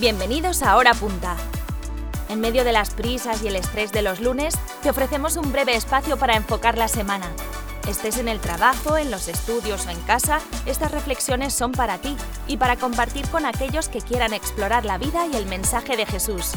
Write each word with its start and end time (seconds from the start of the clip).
Bienvenidos 0.00 0.62
a 0.62 0.78
Hora 0.78 0.94
Punta. 0.94 1.36
En 2.30 2.40
medio 2.40 2.64
de 2.64 2.72
las 2.72 2.94
prisas 2.94 3.42
y 3.42 3.48
el 3.48 3.56
estrés 3.56 3.92
de 3.92 4.00
los 4.00 4.18
lunes, 4.18 4.54
te 4.82 4.88
ofrecemos 4.88 5.36
un 5.36 5.52
breve 5.52 5.76
espacio 5.76 6.16
para 6.16 6.36
enfocar 6.36 6.78
la 6.78 6.88
semana. 6.88 7.26
Estés 7.86 8.16
en 8.16 8.26
el 8.26 8.40
trabajo, 8.40 8.96
en 8.96 9.10
los 9.10 9.28
estudios 9.28 9.86
o 9.86 9.90
en 9.90 10.00
casa, 10.04 10.40
estas 10.64 10.90
reflexiones 10.90 11.52
son 11.52 11.72
para 11.72 11.98
ti 11.98 12.16
y 12.46 12.56
para 12.56 12.76
compartir 12.76 13.28
con 13.28 13.44
aquellos 13.44 13.90
que 13.90 14.00
quieran 14.00 14.32
explorar 14.32 14.86
la 14.86 14.96
vida 14.96 15.26
y 15.26 15.36
el 15.36 15.44
mensaje 15.44 15.98
de 15.98 16.06
Jesús. 16.06 16.54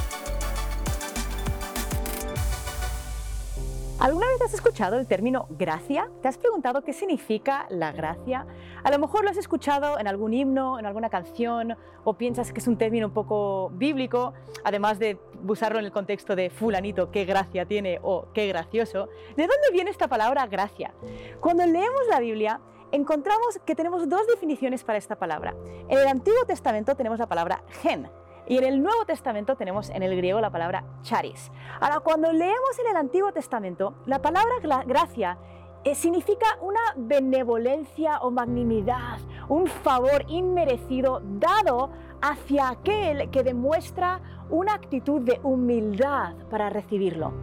¿Alguna 4.00 4.28
vez 4.28 4.42
has 4.42 4.54
escuchado 4.54 4.98
el 4.98 5.08
término 5.08 5.48
gracia? 5.50 6.10
¿Te 6.22 6.30
has 6.30 6.38
preguntado 6.38 6.82
qué 6.82 6.94
significa 6.94 7.66
la 7.70 7.92
gracia? 7.92 8.46
A 8.84 8.92
lo 8.92 9.00
mejor 9.00 9.24
lo 9.24 9.30
has 9.30 9.38
escuchado 9.38 9.98
en 9.98 10.08
algún 10.08 10.34
himno, 10.34 10.78
en 10.78 10.86
alguna 10.86 11.10
canción, 11.10 11.78
o 12.04 12.14
piensas 12.16 12.52
que 12.52 12.60
es 12.60 12.68
un 12.68 12.78
término 12.78 13.08
un 13.08 13.14
poco 13.14 13.70
bíblico, 13.74 14.34
además 14.66 15.00
de 15.00 15.18
usarlo 15.48 15.80
en 15.80 15.86
el 15.86 15.92
contexto 15.92 16.36
de 16.36 16.50
fulanito, 16.50 17.10
qué 17.10 17.24
gracia 17.24 17.66
tiene 17.66 18.00
o 18.04 18.28
qué 18.34 18.48
gracioso. 18.48 19.08
¿De 19.38 19.44
dónde 19.48 19.72
viene 19.72 19.90
esta 19.90 20.10
palabra 20.10 20.48
gracia? 20.48 20.94
Cuando 21.40 21.66
leemos 21.66 22.02
la 22.10 22.20
Biblia, 22.20 22.60
encontramos 22.92 23.58
que 23.66 23.74
tenemos 23.74 24.10
dos 24.10 24.28
definiciones 24.28 24.84
para 24.84 24.98
esta 24.98 25.16
palabra. 25.16 25.56
En 25.88 25.98
el 25.98 26.08
Antiguo 26.08 26.44
Testamento 26.46 26.96
tenemos 26.96 27.20
la 27.20 27.28
palabra 27.28 27.64
gen, 27.82 28.10
y 28.46 28.58
en 28.58 28.66
el 28.66 28.84
Nuevo 28.84 29.06
Testamento 29.06 29.56
tenemos 29.56 29.90
en 29.90 30.04
el 30.04 30.16
griego 30.18 30.42
la 30.42 30.50
palabra 30.50 30.84
charis. 31.04 31.50
Ahora, 31.80 32.02
cuando 32.02 32.34
leemos 32.34 32.80
en 32.80 32.92
el 32.92 32.98
Antiguo 32.98 33.32
Testamento, 33.32 33.94
la 34.06 34.22
palabra 34.22 34.56
gracia 34.86 35.38
eh, 35.84 35.96
significa 35.96 36.46
una 36.62 36.80
benevolencia 36.96 38.20
o 38.20 38.32
magnanimidad, 38.32 39.20
un 39.50 39.68
favor 39.68 40.24
inmerecido 40.28 41.22
dado 41.24 41.92
hacia 42.22 42.70
aquel 42.70 43.30
que 43.30 43.44
demuestra 43.44 44.22
una 44.50 44.76
actitud 44.76 45.22
de 45.22 45.40
humildad 45.44 46.36
para 46.50 46.70
recibirlo. 46.70 47.34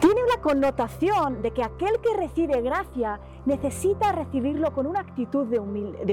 Tiene 0.00 0.22
una 0.22 0.40
connotación 0.40 1.42
de 1.42 1.50
que 1.52 1.62
aquel 1.62 2.00
que 2.00 2.16
recibe 2.16 2.60
gracia 2.60 3.20
necesita 3.46 4.12
recibirlo 4.12 4.72
con 4.72 4.86
una 4.86 5.00
actitud 5.00 5.46
de, 5.46 5.58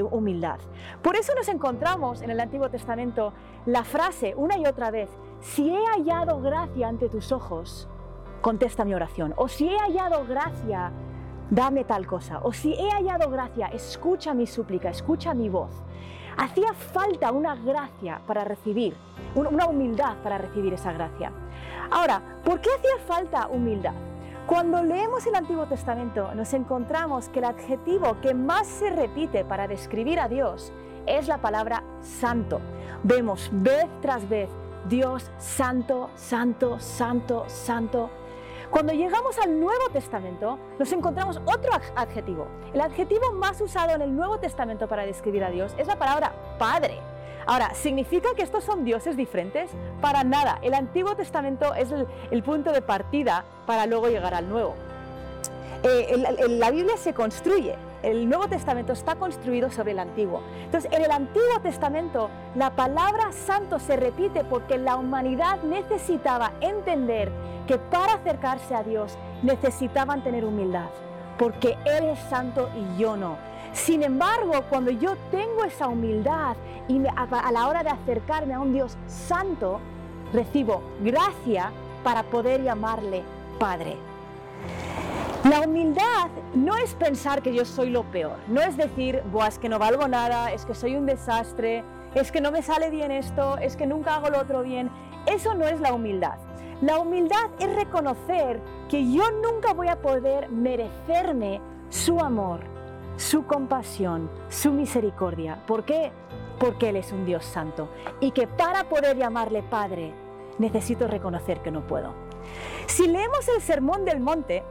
humildad. 0.03 0.59
Por 1.01 1.15
eso 1.15 1.33
nos 1.35 1.47
encontramos 1.47 2.21
en 2.21 2.29
el 2.29 2.39
Antiguo 2.39 2.69
Testamento 2.69 3.33
la 3.65 3.83
frase 3.83 4.33
una 4.35 4.57
y 4.57 4.65
otra 4.65 4.91
vez, 4.91 5.09
si 5.41 5.69
he 5.69 5.85
hallado 5.87 6.41
gracia 6.41 6.87
ante 6.87 7.09
tus 7.09 7.31
ojos, 7.31 7.89
contesta 8.41 8.85
mi 8.85 8.93
oración. 8.93 9.33
O 9.37 9.47
si 9.47 9.67
he 9.67 9.77
hallado 9.77 10.25
gracia, 10.25 10.91
dame 11.53 11.83
tal 11.83 12.07
cosa. 12.07 12.39
O 12.43 12.51
si 12.51 12.73
he 12.73 12.89
hallado 12.89 13.29
gracia, 13.29 13.67
escucha 13.67 14.33
mi 14.33 14.47
súplica, 14.47 14.89
escucha 14.89 15.33
mi 15.33 15.49
voz. 15.49 15.71
Hacía 16.35 16.73
falta 16.73 17.31
una 17.31 17.55
gracia 17.55 18.19
para 18.25 18.43
recibir, 18.43 18.95
una 19.35 19.67
humildad 19.67 20.15
para 20.23 20.39
recibir 20.39 20.73
esa 20.73 20.91
gracia. 20.91 21.31
Ahora, 21.91 22.21
¿por 22.43 22.59
qué 22.59 22.69
hacía 22.71 22.97
falta 23.05 23.47
humildad? 23.47 23.93
Cuando 24.47 24.83
leemos 24.83 25.25
el 25.27 25.35
Antiguo 25.35 25.67
Testamento 25.67 26.33
nos 26.35 26.53
encontramos 26.53 27.29
que 27.29 27.39
el 27.39 27.45
adjetivo 27.45 28.17
que 28.19 28.33
más 28.33 28.67
se 28.67 28.89
repite 28.89 29.45
para 29.45 29.67
describir 29.67 30.19
a 30.19 30.27
Dios 30.27 30.73
es 31.05 31.27
la 31.27 31.37
palabra 31.37 31.83
santo. 32.01 32.59
Vemos 33.03 33.49
vez 33.53 33.87
tras 34.01 34.27
vez 34.27 34.49
Dios 34.89 35.31
santo, 35.37 36.09
santo, 36.15 36.79
santo, 36.79 37.45
santo. 37.47 38.09
Cuando 38.73 38.91
llegamos 38.91 39.37
al 39.37 39.59
Nuevo 39.59 39.89
Testamento 39.93 40.57
nos 40.79 40.91
encontramos 40.91 41.39
otro 41.45 41.71
adjetivo. 41.95 42.47
El 42.73 42.81
adjetivo 42.81 43.31
más 43.33 43.61
usado 43.61 43.93
en 43.93 44.01
el 44.01 44.15
Nuevo 44.15 44.39
Testamento 44.39 44.87
para 44.87 45.05
describir 45.05 45.43
a 45.43 45.51
Dios 45.51 45.75
es 45.77 45.85
la 45.85 45.99
palabra 45.99 46.33
Padre. 46.57 46.97
Ahora, 47.45 47.75
¿significa 47.75 48.29
que 48.35 48.41
estos 48.41 48.63
son 48.63 48.83
dioses 48.83 49.15
diferentes? 49.15 49.69
Para 50.01 50.23
nada. 50.23 50.57
El 50.63 50.73
Antiguo 50.73 51.15
Testamento 51.15 51.75
es 51.75 51.89
el, 52.31 52.41
punto 52.41 52.71
de 52.71 52.81
partida 52.81 53.45
para 53.67 53.85
luego 53.85 54.07
llegar 54.07 54.33
al 54.33 54.49
Nuevo. 54.49 54.73
Eh, 55.83 56.47
la 56.49 56.71
Biblia 56.71 56.97
se 56.97 57.13
construye, 57.13 57.75
el 58.03 58.27
Nuevo 58.27 58.47
Testamento 58.47 58.93
está 58.93 59.15
construido 59.15 59.71
sobre 59.71 59.91
el 59.91 59.99
Antiguo. 59.99 60.41
Entonces, 60.65 60.91
en 60.91 61.03
el 61.03 61.11
Antiguo 61.11 61.59
Testamento 61.61 62.29
la 62.55 62.69
palabra 62.71 63.31
santo 63.31 63.79
se 63.79 63.95
repite 63.95 64.43
porque 64.43 64.77
la 64.77 64.97
humanidad 64.97 65.63
necesitaba 65.63 66.51
entender 66.61 67.31
que 67.67 67.77
para 67.77 68.15
acercarse 68.15 68.75
a 68.75 68.83
Dios 68.83 69.17
necesitaban 69.41 70.21
tener 70.23 70.45
humildad, 70.45 70.89
porque 71.37 71.77
Él 71.85 72.05
es 72.09 72.19
santo 72.29 72.69
y 72.75 72.99
yo 72.99 73.15
no. 73.15 73.37
Sin 73.71 74.03
embargo, 74.03 74.63
cuando 74.69 74.91
yo 74.91 75.15
tengo 75.31 75.63
esa 75.63 75.87
humildad 75.87 76.55
y 76.87 77.01
a, 77.07 77.51
la 77.51 77.67
hora 77.67 77.83
de 77.83 77.89
acercarme 77.89 78.53
a 78.53 78.59
un 78.59 78.73
Dios 78.73 78.97
santo, 79.07 79.79
recibo 80.31 80.81
gracia 81.01 81.71
para 82.03 82.23
poder 82.23 82.63
llamarle 82.63 83.23
Padre. 83.59 84.12
La 85.43 85.59
humildad 85.59 86.29
no 86.53 86.77
es 86.77 86.93
pensar 86.93 87.41
que 87.41 87.53
yo 87.53 87.65
soy 87.65 87.89
lo 87.89 88.03
peor, 88.03 88.37
no 88.47 88.61
es 88.61 88.77
decir, 88.77 89.21
Buah, 89.29 89.49
es 89.49 89.59
que 89.59 89.67
no 89.67 89.77
valgo 89.77 90.07
nada, 90.07 90.53
es 90.53 90.63
que 90.63 90.73
soy 90.73 90.95
un 90.95 91.05
desastre, 91.05 91.83
es 92.15 92.31
que 92.31 92.39
no 92.39 92.49
me 92.49 92.61
sale 92.61 92.89
bien 92.89 93.11
esto, 93.11 93.57
es 93.57 93.75
que 93.75 93.85
nunca 93.85 94.15
hago 94.15 94.29
lo 94.29 94.39
otro 94.39 94.63
bien. 94.63 94.89
Eso 95.25 95.53
no 95.53 95.67
es 95.67 95.81
la 95.81 95.93
humildad. 95.93 96.37
La 96.81 96.97
humildad 96.97 97.49
es 97.59 97.75
reconocer 97.75 98.61
que 98.87 99.11
yo 99.11 99.23
nunca 99.31 99.73
voy 99.73 99.89
a 99.89 100.01
poder 100.01 100.49
merecerme 100.49 101.59
su 101.89 102.21
amor, 102.21 102.61
su 103.17 103.45
compasión, 103.45 104.29
su 104.47 104.71
misericordia. 104.71 105.61
¿Por 105.67 105.83
qué? 105.83 106.13
Porque 106.57 106.89
Él 106.89 106.95
es 106.95 107.11
un 107.11 107.25
Dios 107.25 107.43
santo 107.43 107.89
y 108.21 108.31
que 108.31 108.47
para 108.47 108.85
poder 108.85 109.17
llamarle 109.17 109.61
Padre 109.61 110.13
necesito 110.57 111.07
reconocer 111.09 111.61
que 111.61 111.71
no 111.71 111.85
puedo. 111.85 112.13
Si 112.85 113.07
leemos 113.07 113.47
el 113.49 113.61
Sermón 113.61 114.05
del 114.05 114.19
Monte, 114.19 114.63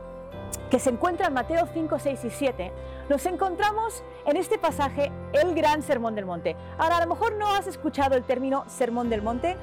que 0.73 0.79
se 0.79 0.89
encuentra 0.89 1.27
en 1.27 1.35
Mateo 1.35 1.69
5, 1.71 1.99
6 1.99 2.25
y 2.25 2.31
7, 2.31 2.73
nos 3.11 3.27
encontramos 3.27 4.03
en 4.25 4.39
este 4.39 4.57
pasaje 4.57 5.13
el 5.35 5.55
gran 5.55 5.83
Sermón 5.83 6.15
del 6.15 6.25
Monte. 6.25 6.57
Ahora, 6.79 6.97
a 6.97 7.01
lo 7.03 7.09
mejor 7.09 7.35
no 7.35 7.53
has 7.53 7.67
escuchado 7.67 8.17
el 8.17 8.23
término 8.23 8.65
Sermón 8.69 9.11
del 9.11 9.21
Monte, 9.21 9.59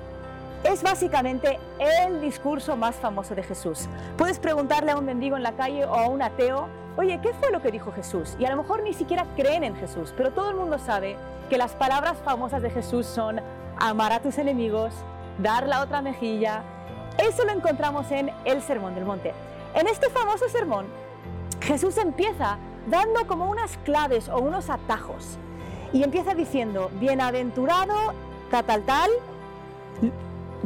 es 0.64 0.84
básicamente 0.84 1.58
el 1.80 2.22
discurso 2.22 2.78
más 2.78 2.96
famoso 2.96 3.34
de 3.34 3.42
Jesús. 3.42 3.90
Puedes 4.20 4.38
preguntarle 4.38 4.92
a 4.92 4.98
un 4.98 5.06
mendigo 5.06 5.36
en 5.36 5.42
la 5.42 5.54
calle 5.54 5.84
o 5.84 5.96
a 5.96 6.08
un 6.08 6.22
ateo 6.22 6.68
oye, 6.96 7.20
¿qué 7.24 7.34
fue 7.34 7.50
lo 7.50 7.64
que 7.64 7.72
dijo 7.72 7.92
Jesús? 7.92 8.36
Y 8.38 8.46
a 8.46 8.52
lo 8.52 8.58
mejor 8.58 8.84
ni 8.84 8.94
siquiera 8.94 9.26
creen 9.36 9.64
en 9.64 9.76
Jesús, 9.78 10.14
pero 10.16 10.30
todo 10.30 10.52
el 10.52 10.58
mundo 10.58 10.78
sabe 10.78 11.18
que 11.50 11.58
las 11.58 11.72
palabras 11.72 12.18
famosas 12.24 12.62
de 12.62 12.70
Jesús 12.70 13.08
son 13.08 13.42
amar 13.80 14.14
a 14.14 14.20
tus 14.20 14.38
enemigos, 14.38 14.94
dar 15.40 15.68
la 15.68 15.82
otra 15.82 16.04
mejilla. 16.04 16.62
Eso 17.18 17.46
lo 17.46 17.52
encontramos 17.52 18.12
en 18.12 18.32
el 18.46 18.62
Sermón 18.62 18.94
del 18.94 19.06
Monte. 19.06 19.34
En 19.76 19.88
este 19.88 20.10
famoso 20.10 20.50
sermón, 20.50 20.88
Jesús 21.62 21.98
empieza 21.98 22.58
dando 22.88 23.28
como 23.28 23.50
unas 23.50 23.78
claves 23.80 24.30
o 24.30 24.40
unos 24.40 24.70
atajos 24.70 25.38
y 25.94 26.04
empieza 26.04 26.34
diciendo, 26.34 26.90
bienaventurado, 27.00 28.14
tal, 28.50 28.66
tal, 28.66 28.84
tal, 28.84 29.12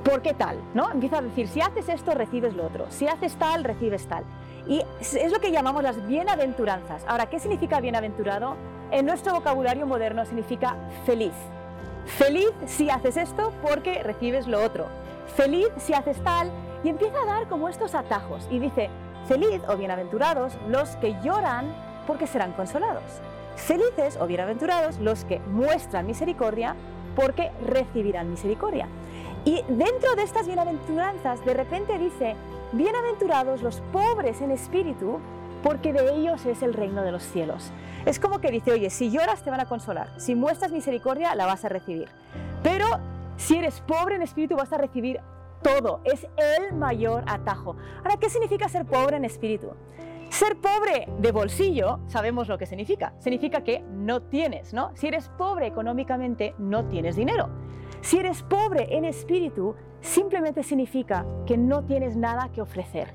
¿por 0.03 0.21
qué 0.21 0.33
tal? 0.33 0.57
¿no? 0.73 0.91
Empieza 0.91 1.17
a 1.17 1.21
decir, 1.21 1.47
si 1.47 1.61
haces 1.61 1.89
esto, 1.89 2.13
recibes 2.13 2.55
lo 2.55 2.65
otro, 2.65 2.85
si 2.89 3.07
haces 3.07 3.35
tal, 3.35 3.63
recibes 3.63 4.07
tal. 4.07 4.23
Y 4.67 4.81
es 5.01 5.31
lo 5.31 5.39
que 5.41 5.51
llamamos 5.51 5.83
las 5.83 6.07
bienaventuranzas. 6.07 7.03
Ahora, 7.07 7.25
¿qué 7.29 7.39
significa 7.39 7.81
bienaventurado? 7.81 8.55
En 8.91 9.05
nuestro 9.05 9.33
vocabulario 9.33 9.85
moderno 9.85 10.25
significa 10.25 10.77
feliz. 11.05 11.33
Feliz 12.05 12.51
si 12.65 12.89
haces 12.89 13.17
esto 13.17 13.51
porque 13.61 14.03
recibes 14.03 14.47
lo 14.47 14.63
otro. 14.63 14.85
Feliz 15.35 15.67
si 15.77 15.93
haces 15.93 16.21
tal. 16.23 16.49
Y 16.83 16.89
empieza 16.89 17.21
a 17.21 17.25
dar 17.25 17.47
como 17.47 17.69
estos 17.69 17.95
atajos. 17.95 18.47
Y 18.49 18.59
dice, 18.59 18.89
feliz 19.27 19.61
o 19.67 19.77
bienaventurados 19.77 20.53
los 20.67 20.89
que 20.97 21.15
lloran 21.23 21.73
porque 22.07 22.27
serán 22.27 22.53
consolados. 22.53 23.03
Felices 23.55 24.17
o 24.19 24.27
bienaventurados 24.27 24.99
los 24.99 25.25
que 25.25 25.39
muestran 25.39 26.07
misericordia 26.07 26.75
porque 27.15 27.51
recibirán 27.65 28.29
misericordia. 28.29 28.87
Y 29.45 29.61
dentro 29.67 30.15
de 30.15 30.23
estas 30.23 30.47
bienaventuranzas, 30.47 31.43
de 31.45 31.53
repente 31.53 31.97
dice, 31.99 32.35
Bienaventurados 32.73 33.61
los 33.61 33.81
pobres 33.91 34.41
en 34.41 34.49
espíritu, 34.49 35.19
porque 35.61 35.93
de 35.93 36.15
ellos 36.15 36.43
es 36.47 36.63
el 36.63 36.73
reino 36.73 37.03
de 37.03 37.11
los 37.11 37.21
cielos. 37.21 37.71
Es 38.03 38.19
como 38.19 38.41
que 38.41 38.49
dice, 38.49 38.71
oye, 38.71 38.89
si 38.89 39.11
lloras 39.11 39.43
te 39.43 39.51
van 39.51 39.59
a 39.59 39.67
consolar, 39.67 40.09
si 40.17 40.33
muestras 40.33 40.71
misericordia 40.71 41.35
la 41.35 41.45
vas 41.45 41.63
a 41.65 41.69
recibir. 41.69 42.09
Pero 42.63 42.87
si 43.37 43.57
eres 43.57 43.79
pobre 43.81 44.15
en 44.15 44.23
espíritu 44.23 44.55
vas 44.55 44.73
a 44.73 44.79
recibir 44.79 45.21
todo, 45.63 46.01
es 46.03 46.27
el 46.37 46.73
mayor 46.75 47.23
atajo. 47.27 47.75
Ahora, 47.97 48.17
¿qué 48.17 48.29
significa 48.29 48.69
ser 48.69 48.85
pobre 48.85 49.17
en 49.17 49.25
espíritu? 49.25 49.71
Ser 50.29 50.57
pobre 50.57 51.07
de 51.19 51.31
bolsillo, 51.31 51.99
sabemos 52.07 52.47
lo 52.47 52.57
que 52.57 52.65
significa. 52.65 53.13
Significa 53.19 53.63
que 53.63 53.83
no 53.89 54.21
tienes, 54.23 54.73
¿no? 54.73 54.91
Si 54.95 55.07
eres 55.07 55.29
pobre 55.29 55.67
económicamente, 55.67 56.55
no 56.57 56.85
tienes 56.85 57.15
dinero. 57.15 57.49
Si 58.01 58.17
eres 58.17 58.43
pobre 58.43 58.95
en 58.95 59.05
espíritu, 59.05 59.75
simplemente 60.01 60.63
significa 60.63 61.25
que 61.45 61.57
no 61.57 61.85
tienes 61.85 62.17
nada 62.17 62.51
que 62.51 62.61
ofrecer. 62.61 63.13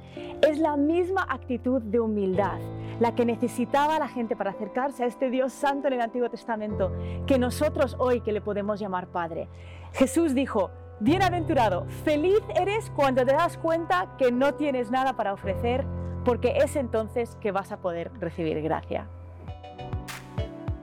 Es 0.49 0.59
la 0.59 0.77
misma 0.77 1.27
actitud 1.29 1.83
de 1.83 2.01
humildad 2.01 2.59
la 3.01 3.15
que 3.15 3.25
necesitaba 3.25 3.99
la 3.99 4.09
gente 4.09 4.35
para 4.37 4.51
acercarse 4.51 5.05
a 5.05 5.07
este 5.07 5.31
Dios 5.31 5.53
santo 5.53 5.87
en 5.87 5.95
el 5.95 6.01
Antiguo 6.01 6.29
Testamento, 6.31 6.93
que 7.27 7.39
nosotros 7.39 7.97
hoy 7.99 8.21
que 8.21 8.33
le 8.33 8.41
podemos 8.41 8.81
llamar 8.81 9.09
Padre. 9.09 9.49
Jesús 9.93 10.35
dijo, 10.35 10.71
Bienaventurado, 11.01 11.87
feliz 12.05 12.41
eres 12.57 12.91
cuando 12.97 13.25
te 13.25 13.33
das 13.33 13.57
cuenta 13.57 14.17
que 14.19 14.33
no 14.33 14.55
tienes 14.55 14.91
nada 14.91 15.15
para 15.15 15.33
ofrecer, 15.33 15.87
porque 16.25 16.59
es 16.59 16.75
entonces 16.75 17.37
que 17.41 17.53
vas 17.53 17.71
a 17.71 17.77
poder 17.77 18.11
recibir 18.19 18.61
gracia. 18.63 19.07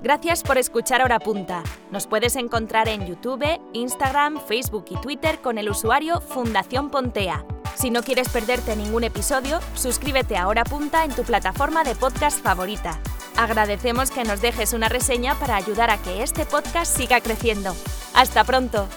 Gracias 0.02 0.44
por 0.44 0.58
escuchar 0.58 1.02
Hora 1.02 1.20
Punta. 1.20 1.64
Nos 1.92 2.08
puedes 2.08 2.36
encontrar 2.36 2.88
en 2.88 3.06
YouTube, 3.08 3.60
Instagram, 3.74 4.40
Facebook 4.40 4.86
y 4.90 4.98
Twitter 5.02 5.40
con 5.42 5.58
el 5.58 5.70
usuario 5.70 6.22
Fundación 6.22 6.90
Pontea. 6.92 7.44
Si 7.74 7.90
no 7.90 8.02
quieres 8.02 8.30
perderte 8.30 8.76
ningún 8.76 9.04
episodio, 9.04 9.60
suscríbete 9.74 10.38
a 10.38 10.48
Hora 10.48 10.64
Punta 10.64 11.04
en 11.04 11.12
tu 11.12 11.24
plataforma 11.24 11.84
de 11.84 11.96
podcast 11.96 12.42
favorita. 12.42 13.00
Agradecemos 13.36 14.12
que 14.12 14.24
nos 14.24 14.40
dejes 14.40 14.72
una 14.72 14.88
reseña 14.88 15.36
para 15.36 15.58
ayudar 15.58 15.90
a 15.90 15.98
que 15.98 16.24
este 16.24 16.46
podcast 16.46 16.96
siga 16.96 17.20
creciendo. 17.20 17.76
¡Hasta 18.14 18.46
pronto! 18.46 18.88